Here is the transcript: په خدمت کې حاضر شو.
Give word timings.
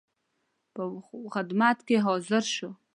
په 0.73 0.83
خدمت 1.33 1.77
کې 1.87 1.95
حاضر 2.05 2.43
شو. 2.55 2.69